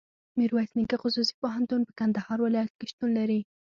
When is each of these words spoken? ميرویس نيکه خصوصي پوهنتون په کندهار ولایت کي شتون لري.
ميرویس 0.37 0.69
نيکه 0.77 0.97
خصوصي 1.03 1.33
پوهنتون 1.41 1.81
په 1.85 1.93
کندهار 1.99 2.39
ولایت 2.41 2.71
کي 2.79 2.85
شتون 2.91 3.09
لري. 3.17 3.39